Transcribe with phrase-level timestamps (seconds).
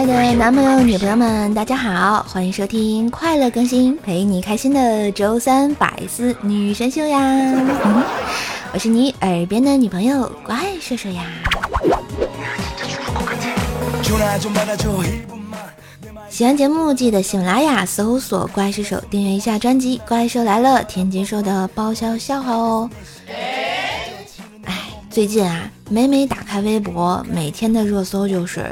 [0.00, 7.18] 爱的男朋友、女朋友们，大家好，欢迎收听快乐更新，陪你开心的周三百思女神秀呀！
[8.72, 11.26] 我是你耳边的女朋友怪兽兽呀。
[16.30, 22.88] 喜欢节目记得喜马拉雅搜索“怪兽手”，订阅一下专辑《怪兽来了》，天津说的爆笑笑话哦。
[24.64, 24.78] 哎，
[25.10, 28.64] 最近啊，每每打开微博，每天的热搜就是。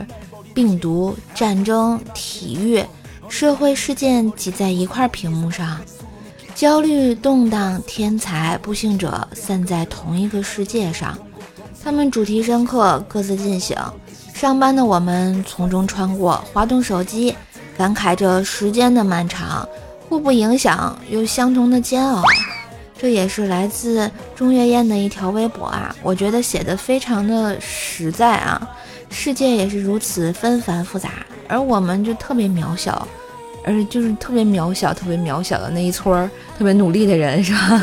[0.59, 2.85] 病毒、战争、体育、
[3.29, 5.79] 社会事件挤在一块屏幕上，
[6.53, 11.17] 焦虑、动荡、天才、不幸者散在同一个世界上。
[11.81, 13.77] 他们主题深刻，各自进行。
[14.35, 17.33] 上班的我们从中穿过，滑动手机，
[17.77, 19.65] 感慨着时间的漫长，
[20.09, 22.21] 互不影响又相同的煎熬。
[22.99, 28.69] 这也是来自钟月燕的一条微博啊，我觉得写的非常的实在啊。
[29.11, 31.11] 世界也是如此纷繁复杂，
[31.49, 33.07] 而我们就特别渺小，
[33.65, 37.59] 而就是特别渺小、特别渺小的那一撮儿特别努力的人，是吧？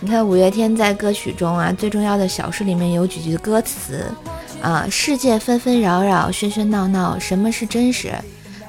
[0.00, 4.04] 你看五月天在歌曲中啊，最重要的小事里面有几句歌词
[4.62, 8.12] 啊：世界纷纷扰扰，喧喧闹闹，什么是真实？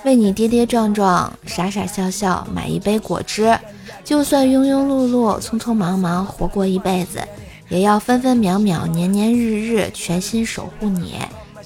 [0.06, 3.58] 为你跌跌撞撞，傻傻笑笑，买一杯果汁，
[4.04, 7.20] 就算庸庸碌碌，匆匆忙忙，活过一辈子。
[7.70, 11.16] 也要分分秒秒、年年日日全心守护你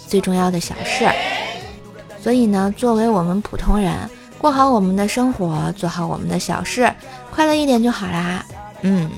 [0.08, 1.10] 最重要的小事。
[2.22, 3.94] 所以呢，作为我们普通人，
[4.38, 6.94] 过好我们的生活，做好我们的小事，
[7.32, 8.46] 快乐一点就好啦。
[8.82, 9.10] 嗯，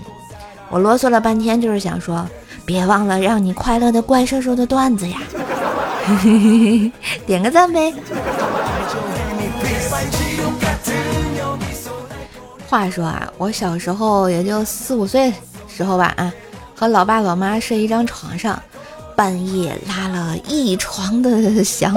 [0.69, 2.28] 我啰嗦了半天，就是想说，
[2.66, 5.22] 别忘了让你快乐的怪兽兽的段子呀！
[7.25, 7.94] 点个赞呗。
[12.67, 15.31] 话说啊，我小时候也就四五岁
[15.67, 16.34] 时候吧啊。
[16.75, 18.62] 和老爸老妈睡一张床上，
[19.16, 21.94] 半夜拉了一床的翔，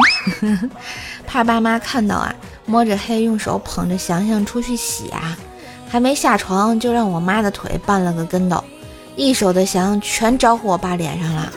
[1.26, 2.32] 怕爸妈看到啊，
[2.64, 5.36] 摸着黑用手捧着翔翔出去洗啊，
[5.88, 8.62] 还没下床就让我妈的腿绊了个跟斗，
[9.16, 11.52] 一手的翔全招呼我爸脸上了。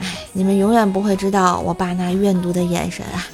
[0.00, 3.26] 哎，你们永远不会知道我爸那怨毒的眼神啊！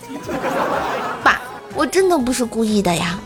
[1.22, 1.40] 爸，
[1.74, 3.18] 我真的不是故意的呀。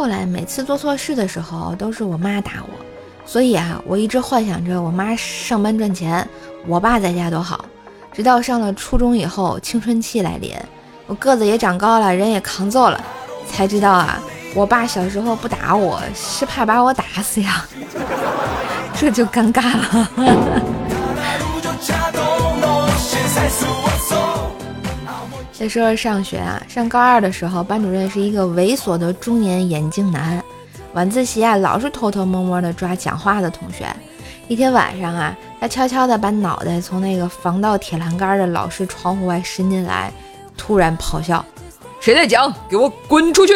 [0.00, 2.70] 后来每次做错事的时候，都是我妈打我，
[3.26, 6.26] 所以啊，我一直幻想着我妈上班赚钱，
[6.66, 7.66] 我爸在家多好。
[8.10, 10.56] 直到上了初中以后，青春期来临，
[11.06, 12.98] 我个子也长高了，人也扛揍了，
[13.46, 14.18] 才知道啊，
[14.54, 17.66] 我爸小时候不打我是怕把我打死呀，
[18.98, 20.79] 这就尴尬了。
[25.60, 30.42] 再说说上学啊，上高二的时候，班主任是一个猥琐的中年眼镜男，
[30.94, 33.84] 晚自习啊老是偷偷摸摸的抓讲话的同学。
[34.48, 40.10] 一天晚上啊，他悄悄的把脑袋从那个防盗铁栏杆的老师窗户外伸进来，
[40.56, 41.44] 突然咆哮
[42.00, 42.50] ：“谁在讲？
[42.66, 43.52] 给我滚出去！”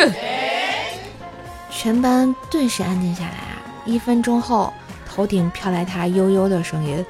[1.73, 3.65] 全班顿时安静下来啊。
[3.87, 4.71] 一分钟后，
[5.09, 7.03] 头顶飘来他悠悠的声音：“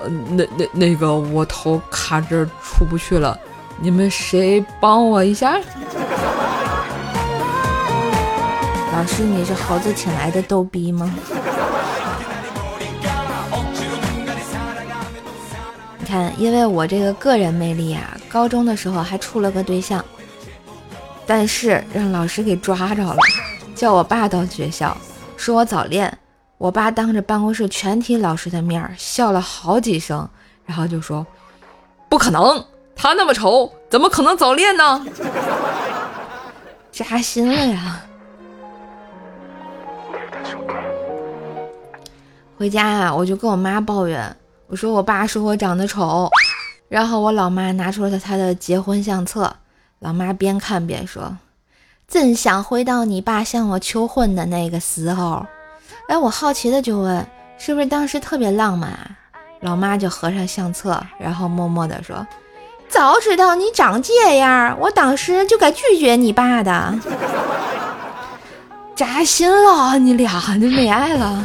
[0.00, 3.36] 呃，那那那个，我头卡这儿出不去了。”
[3.78, 5.60] 你们谁帮我一下？
[8.92, 11.14] 老师，你是猴子请来的逗逼吗？
[15.98, 20.02] 你看，因为我这个个人魅力啊，高中的时候还处了个对象，
[21.26, 23.16] 但是让老师给抓着了，
[23.74, 24.96] 叫我爸到学校，
[25.36, 26.16] 说我早恋。
[26.58, 30.26] 我爸当着办公室全体老师的面笑了好几声，
[30.64, 31.26] 然后就说
[32.08, 32.64] ：“不可能。”
[33.06, 35.06] 他那么丑，怎么可能早恋呢？
[36.90, 38.02] 扎心了呀！
[42.58, 44.36] 回家啊，我就跟我妈抱怨，
[44.66, 46.28] 我说我爸说我长得丑，
[46.88, 49.54] 然后我老妈拿出了她的结婚相册，
[50.00, 51.36] 老妈边看边说
[52.08, 55.46] ：“真想回到你爸向我求婚的那个时候。”
[56.08, 57.24] 哎，我好奇的就问
[57.56, 59.10] ：“是不是当时特别浪漫啊？”
[59.62, 62.26] 老妈就合上相册，然后默默的说。
[62.88, 66.98] 早知道你长这样，我当时就该拒绝你爸的。
[68.94, 71.44] 扎心了，你俩就没爱了。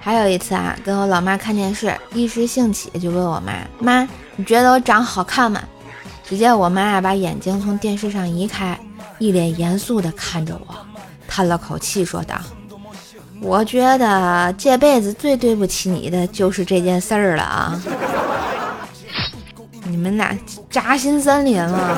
[0.00, 5.60] 还有一次啊，跟我老妈看电视，一时兴起就问我妈：“妈，你觉得我长好看吗？”
[6.24, 8.78] 只见我妈啊把眼睛从电视上移开，
[9.18, 10.74] 一脸严肃地看着我，
[11.28, 12.36] 叹了口气说道
[13.42, 17.82] ：“我觉得这辈子最对不起你的就是这件事儿了啊！
[19.84, 20.36] 你们俩
[20.68, 21.88] 扎心森林了。”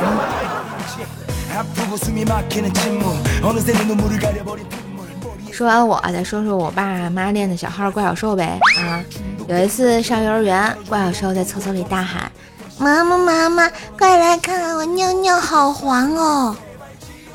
[5.52, 8.58] 说完我，再说说我爸妈练的小号怪小兽呗。
[8.78, 9.04] 啊，
[9.46, 12.30] 有一次上幼儿园，怪小兽在厕所里大喊
[12.78, 16.56] ：“妈妈妈妈，快来看我尿尿好黄哦！”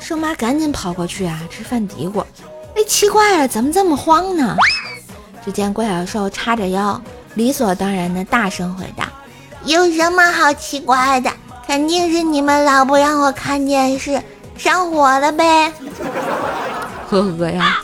[0.00, 2.24] 兽妈赶紧跑过去啊，吃饭嘀咕
[2.78, 4.56] ：“哎，奇怪了，怎么这么慌呢？”
[5.44, 7.00] 只见郭小兽叉着腰，
[7.34, 9.08] 理所当然的大声回答
[9.66, 11.28] ：“有什么好奇怪的？
[11.66, 14.22] 肯定是你们老不让我看电视，
[14.56, 15.72] 上火了呗！”
[17.10, 17.82] 呵呵呀。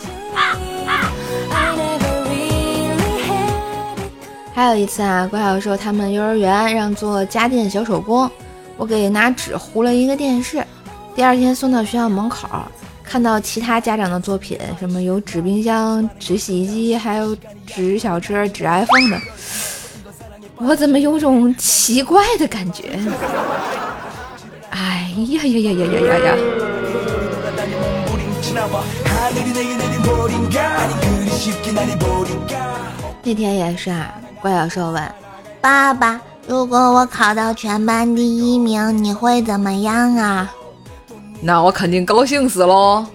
[4.54, 8.30] 还有一次啊，郭小兽他们幼儿园让做家电小手工，
[8.76, 10.64] 我给拿纸糊了一个电视。
[11.16, 12.48] 第二天送到学校门口，
[13.04, 17.36] 看到其他家长的作品，什么有纸冰箱、纸洗衣机，还有
[17.66, 19.20] 纸小车、纸 iPhone 的，
[20.56, 22.98] 我怎么有种奇怪的感觉？
[24.70, 26.34] 哎呀呀呀呀呀呀呀！
[33.22, 34.14] 那天也是啊。
[34.40, 35.14] 怪小兽问
[35.62, 40.52] ：“爸爸，如果我考到全班第一名，你会怎么样啊
[41.40, 43.06] ？”“那我肯定高兴死喽。”“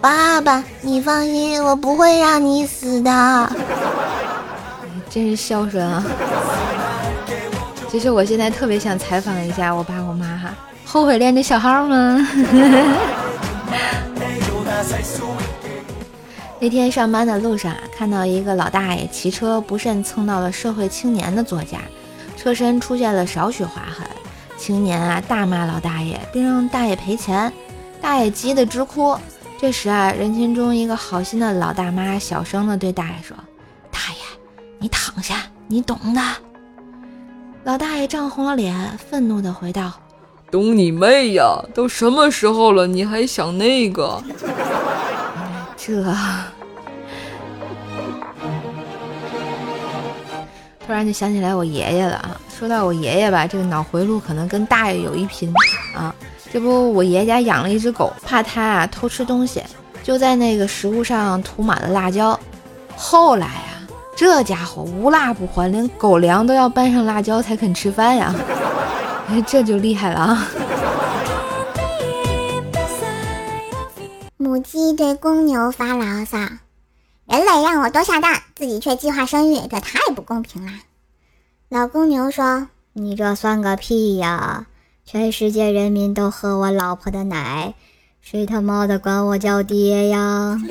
[0.00, 3.52] 爸爸，你放心，我不会让你死的。”
[5.10, 6.04] 真是孝顺啊！
[7.90, 10.54] 其实我现在特别想采访一下我爸我妈哈，
[10.84, 12.28] 后悔练这小号吗？
[16.60, 21.78] 那天上班的路上啊，看到一个老大爷骑车不慎蹭到了社会青年的座驾，
[22.36, 24.06] 车身出现了少许划痕。
[24.58, 27.50] 青年啊大骂老大爷，并让大爷赔钱，
[28.02, 29.16] 大爷急得直哭。
[29.60, 33.36] 这时啊，人群中一个好心的老大妈小声的对大爷说
[33.90, 34.18] ：“大爷，
[34.78, 36.20] 你躺下，你懂的。”
[37.64, 39.92] 老大爷涨红了脸，愤怒的回道
[40.50, 41.64] ：“懂你妹呀！
[41.74, 44.22] 都什么时候了，你还想那个？”
[45.76, 46.02] 这
[50.86, 52.37] 突然就想起来我爷爷了啊！
[52.58, 55.54] 说到我爷爷吧，这个脑回路可能跟大爷有一拼
[55.94, 56.12] 啊！
[56.52, 59.62] 这不，我爷家养了一只狗，怕它啊偷吃东西，
[60.02, 62.36] 就在那个食物上涂满了辣椒。
[62.96, 68.34] 后来啊，这家伙无辣不欢，连狗粮都要拌上辣椒才肯吃饭呀！
[69.30, 70.48] 哎， 这就厉害了啊！
[74.36, 76.38] 母鸡对公牛发牢骚
[77.28, 80.72] ：“人类让我多下蛋，自己却计划生育，这太不公平了。”
[81.70, 84.64] 老公牛说：“你这算个屁呀！
[85.04, 87.74] 全世界人民都喝我老婆的奶，
[88.22, 90.58] 谁他妈的管我叫爹呀？”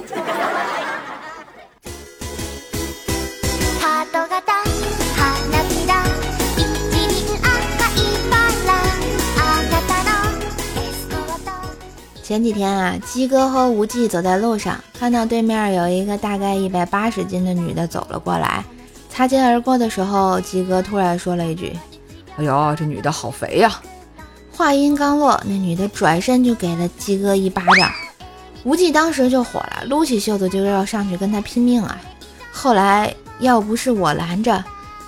[12.23, 18.65] 前几天啊，鸡哥和无忌走在路上，看到对面有一个大概一百八十斤的女的走了过来，
[19.17, 21.75] 擦肩而过的时候，鸡哥突然说了一句
[22.37, 23.81] ：“哎呦，这女的好肥呀！”
[24.55, 27.91] 话音刚落，那女的转身就给了鸡哥一巴掌，
[28.63, 31.99] 无忌当时就火了，撸起袖子就要上去跟他拼命啊！
[32.51, 34.63] 后来要不是我拦着，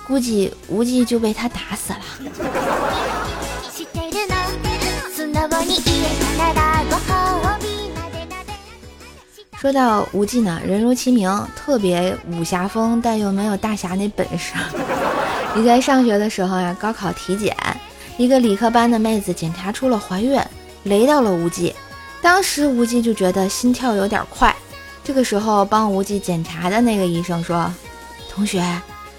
[0.08, 3.09] 估计无忌就被他打死了。
[9.60, 14.54] 说到无忌呢，人如其名，特别武侠风，但又没有大侠那本事。
[15.54, 17.54] 你在上学的时候呀，高考体检，
[18.16, 20.40] 一个理科班的妹子检查出了怀孕，
[20.84, 21.74] 雷到了无忌。
[22.22, 24.56] 当时无忌就觉得心跳有点快。
[25.04, 27.70] 这个时候帮无忌检查的那个医生说
[28.32, 28.64] ：“同学，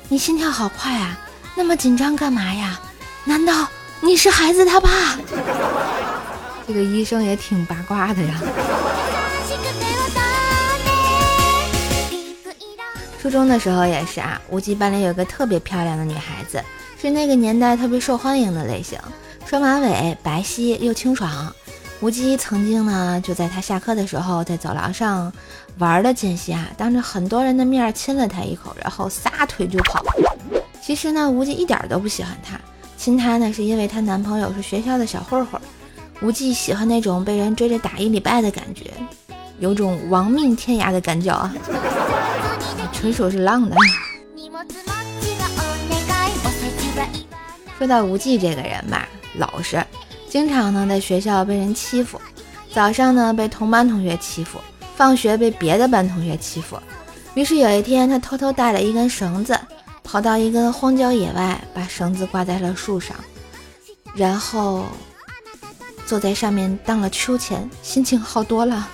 [0.10, 1.16] 你心跳好快啊，
[1.54, 2.80] 那么紧张干嘛呀？
[3.26, 3.68] 难道
[4.02, 4.90] 你是孩子他爸？”
[6.68, 8.42] 这个医生也挺八卦的呀。
[13.22, 16.60] 初中的时候也是啊，无忌班里有个特别漂亮的女孩子，
[17.00, 18.98] 是那个年代特别受欢迎的类型，
[19.46, 21.54] 双马尾，白皙又清爽。
[22.00, 25.32] 无忌曾经呢，就在她下课的时候，在走廊上
[25.78, 30.04] 玩的间隙啊，当着很多人的面亲了她一口，然后撒腿就跑。
[30.82, 32.60] 其实呢，无忌一点都不喜欢她，
[32.98, 35.62] 亲她呢是因为她男朋友是学校的小混混。
[36.24, 38.92] 无忌喜欢那种被人追着打一礼拜的感觉，
[39.60, 41.54] 有种亡命天涯的感觉啊，
[43.02, 43.76] 纯属是浪的。
[47.80, 49.84] 说到无忌这个人吧，老实，
[50.30, 52.22] 经常呢在学校被人欺负，
[52.72, 54.60] 早上呢被同班同学欺负，
[54.96, 56.80] 放学被别的班同学欺负。
[57.34, 59.60] 于是有一天，他偷偷带了一根绳子，
[60.04, 63.16] 跑到一个荒郊野外，把绳子挂在了树上，
[64.14, 64.86] 然后。
[66.04, 68.86] 坐在上面荡了秋千，心情好多了。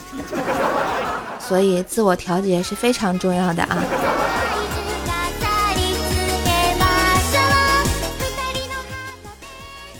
[1.47, 3.83] 所以自我调节是非常重要的啊。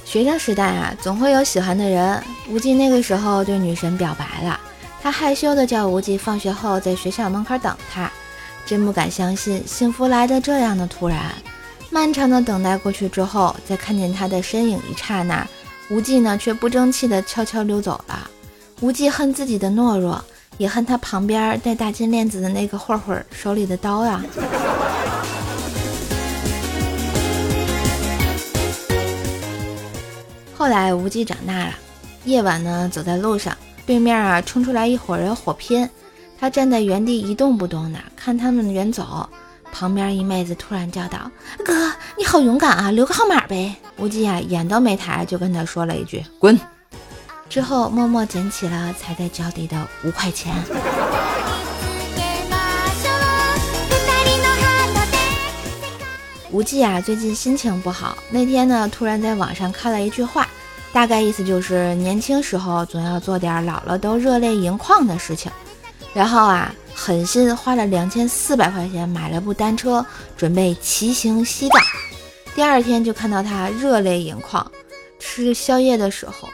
[0.04, 2.24] 学生时代啊，总会有喜欢的人。
[2.50, 4.60] 无忌那个时候对女神表白了，
[5.02, 8.10] 他害羞的叫无忌放学后在学校门口等他，
[8.66, 11.34] 真不敢相信幸福来的这样的突然。
[11.90, 15.46] 漫长的等待过去之后，在看见他的身影一刹那。
[15.90, 18.30] 无忌呢，却不争气的悄悄溜走了。
[18.80, 20.24] 无忌恨自己的懦弱，
[20.58, 24.24] 也恨他旁边戴大金链子的那个混混手里的刀呀。
[30.56, 31.74] 后来无忌长大了，
[32.26, 35.88] 夜晚呢，走在路上，对面啊冲出来一伙人火拼，
[36.40, 39.30] 他站在原地一动不动的看他们远走。
[39.72, 41.30] 旁边一妹子突然叫道
[41.64, 42.90] ：“哥，你好勇敢啊！
[42.90, 46.60] 留个号码呗。”无忌啊，眼都没抬就跟他说了一句：“滚。”
[47.50, 50.54] 之后默默捡起了踩在脚底的五块钱。
[56.52, 58.18] 无忌啊，最近心情不好。
[58.30, 60.48] 那天呢，突然在网上看了一句话，
[60.92, 65.52] 大概意思就是年轻时候总要做点老了都热泪盈眶的事情。
[66.14, 66.74] 然后啊。
[67.00, 70.04] 狠心花了两千四百块钱买了部单车，
[70.36, 71.80] 准备骑行西藏。
[72.56, 74.66] 第二天就看到他热泪盈眶，
[75.20, 76.50] 吃宵夜的时候，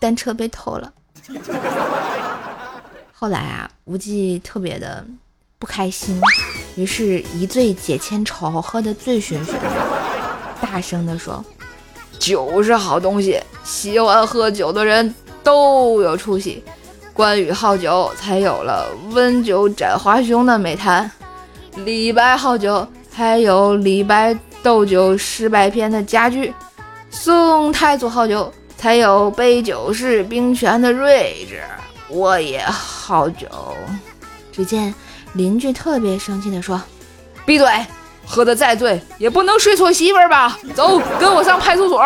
[0.00, 0.92] 单车被偷了。
[3.14, 5.06] 后来啊，无忌特别的
[5.58, 6.20] 不开心，
[6.74, 9.70] 于是一醉解千愁，喝得醉醺醺的，
[10.60, 11.44] 大声的说
[12.18, 15.14] ：“酒是好东西，喜欢喝酒的人
[15.44, 16.64] 都有出息。”
[17.12, 21.06] 关羽好酒，才有了温酒斩华雄的美谈；
[21.84, 26.50] 李白好酒，才有李白斗酒诗百篇的佳句；
[27.10, 28.50] 宋太祖好酒，
[28.80, 31.60] 才有杯酒释兵权的睿智。
[32.08, 33.46] 我也好酒。
[34.50, 34.94] 只见
[35.34, 36.80] 邻居特别生气地说
[37.44, 37.68] ：“闭嘴！
[38.24, 40.58] 喝得再醉，也不能睡错媳妇儿吧？
[40.74, 42.02] 走，跟我上派出所。”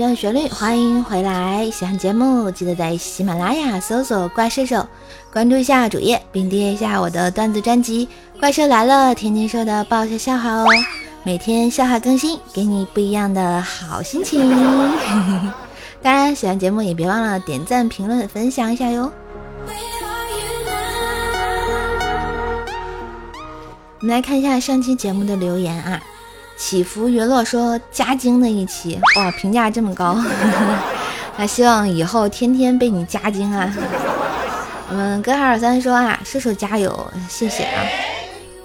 [0.00, 1.70] 段旋律，欢迎回来！
[1.70, 4.88] 喜欢节目记得在喜马拉雅搜索“怪兽手”，
[5.30, 8.08] 关注一下主页，并订阅一下我的段子专辑
[8.40, 10.66] 《怪兽来了》，天津说的爆笑笑话哦！
[11.22, 14.50] 每天笑话更新，给你不一样的好心情。
[16.00, 19.12] 当然，喜欢节目也别忘了点赞、评论、分享一下哟。
[24.00, 26.02] 我们来看一下上期节目的留言啊。
[26.60, 30.22] 起伏云落说加精的一期哇，评价这么高，
[31.38, 33.74] 那希望以后天天被你加精啊。
[34.90, 37.82] 我们跟二三说啊，射手加油，谢谢啊，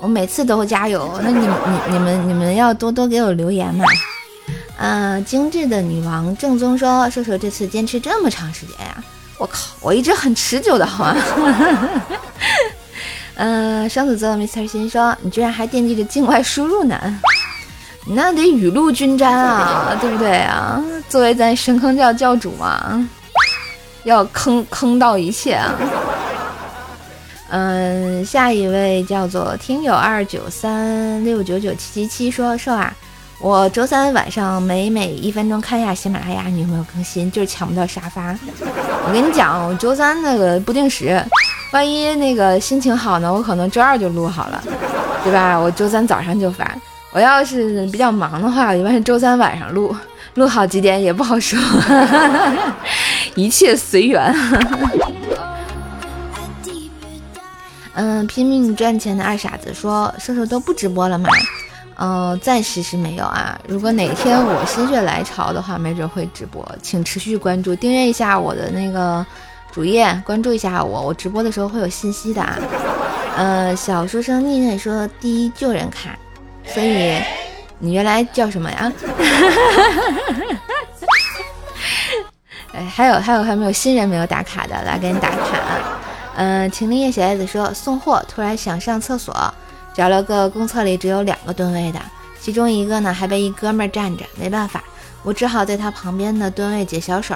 [0.02, 1.18] 我每次都会加油。
[1.24, 3.86] 那你你你们你们要多多给我留言嘛。
[4.78, 9.02] 嗯，精致的女王正宗说，射手这次坚持这么长时间呀，
[9.40, 11.16] 我靠，我一直很持久的好吗？
[13.36, 17.00] 嗯， 双子座 Mr 心说，你居然还惦记着境外输入呢。
[18.08, 20.82] 那得雨露均沾啊， 对不对啊？
[21.10, 23.08] 作为咱神坑教教主嘛，
[24.04, 25.74] 要坑坑到一切啊。
[27.50, 32.94] 嗯，下一位叫做听友二九三六九九七七七说说啊，
[33.40, 38.36] 我周三晚上每每一分钟看一下喜马拉雅有没有更新，就是抢不到沙发。
[39.08, 41.24] 我跟你讲，我周三那个不定时，
[41.72, 44.64] 万一那个心情好呢，我可能周二就录好了，
[45.24, 45.58] 对吧？
[45.58, 46.76] 我周三早上就发。
[47.16, 49.96] 我要是比较忙的话，一般是周三晚上录，
[50.34, 51.58] 录好几点也不好说，
[53.36, 54.36] 一切随缘。
[57.94, 61.30] 嗯，拼命赚钱的二傻子说：“射手都不直播了吗？”
[61.98, 63.58] 嗯，暂时是没有啊。
[63.66, 69.26] 如果哪天我心血来潮的话，没准会直播，请持续关注，订阅一下我的那个
[69.72, 72.58] 主页，关注一下我，我直播的时候会有信息的啊。
[73.38, 76.10] 呃，小书生逆念说：“第一救人卡。”
[76.74, 77.22] 所以，
[77.80, 78.92] 你原来叫什么呀？
[82.74, 85.38] 哎，还有还有还没有新人没有打卡的，来给你打卡。
[86.36, 89.34] 嗯，晴林叶小叶子说送货，突然想上厕所，
[89.94, 92.00] 找了个公厕里只有两个蹲位的，
[92.42, 94.84] 其中一个呢还被一哥们占着，没办法，
[95.24, 97.34] 我只好在他旁边的蹲位解小手。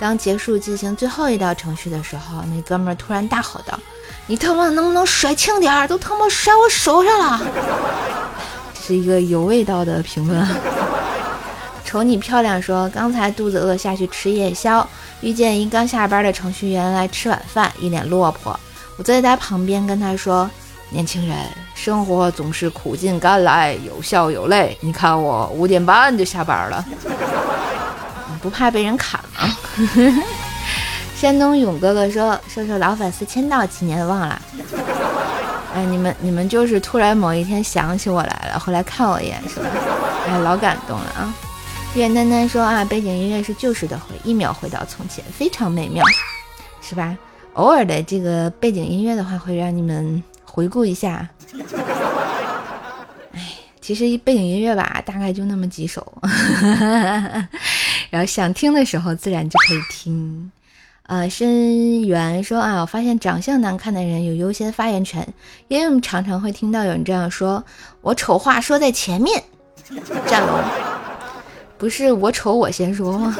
[0.00, 3.78] 当结束进行最后一道程序的时候，那哥们突然大吼道
[4.26, 5.86] ：“你他妈能不能甩轻点儿？
[5.86, 7.40] 都他妈甩我手上了！”
[8.84, 10.46] 是一个有味道的评论。
[11.84, 14.86] 瞅你漂亮，说刚才肚子饿下去吃夜宵，
[15.20, 18.58] 遇见一刚下班的程序员来吃晚饭，一脸落魄。
[18.96, 20.50] 我坐在他旁边跟他说
[20.88, 21.36] ：“年轻人，
[21.74, 24.76] 生活总是苦尽甘来，有笑有泪。
[24.80, 26.82] 你看我五点半就下班了，
[28.30, 29.54] 你不怕被人砍吗？”
[31.14, 34.40] 山东勇哥哥说：“瘦瘦老粉丝签到，几年忘了。”
[35.74, 39.66] 哎，你们你们就是突然某一天想起我来了，后来看我一眼是吧？
[40.28, 41.34] 哎，老感动了啊！
[41.94, 46.04] 岳丹丹说啊，背景音乐是旧时的回忆，一秒回到从前，非常美妙，
[46.80, 47.16] 是吧？
[47.54, 51.28] 偶尔的这个背景音乐的话，会让你们回顾一下。
[53.32, 53.40] 哎，
[53.80, 56.06] 其实背景音乐吧，大概就那么几首，
[58.10, 60.50] 然后想听的时候自然就可以听。
[61.12, 65.28] 呃，申源说啊，我发现长相难看的人有优先发言权，
[65.68, 67.62] 因为我们常常会听到有人这样说
[68.00, 69.44] ：“我丑话说在前面，
[70.26, 70.58] 战龙。”
[71.76, 73.36] 不是我丑我先说吗？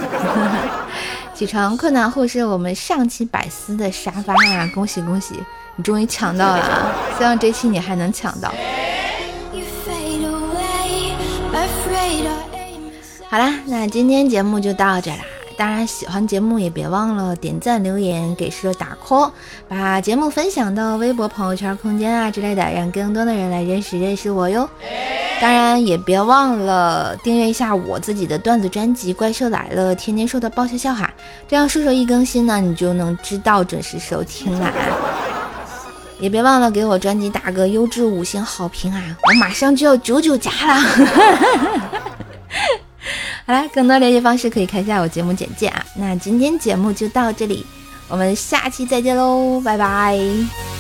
[1.32, 4.70] 起床困难户是我们上期百思的沙发啊！
[4.74, 5.34] 恭喜恭喜，
[5.76, 6.92] 你终于抢到了啊！
[7.16, 8.52] 希望这期你还能抢到。
[13.30, 15.20] 好啦，那今天节目就到这啦。
[15.56, 19.30] 当然，喜欢节目也别忘了点赞、留言、给社打 call，
[19.68, 24.68] 把节目分享到微博、朋友圈、空间啊之类的，让更多的人来认识认识我哟。
[25.40, 31.12] 当然也别忘了订阅一下我自己的段子专辑《怪兽来了》，天天说的爆笑笑话，
[31.49, 34.72] 这样兽兽一更新呢，你就能知道准时收听啦。
[36.20, 42.01] 也别忘了给我专辑打个优质五星好评啊，我马上就要九九加了。
[43.44, 45.85] 好了，更多联系方式可以看一下我节目简介啊。
[45.96, 47.66] 那今天节目就到这里，
[48.09, 50.71] 我们下期再见喽，拜拜。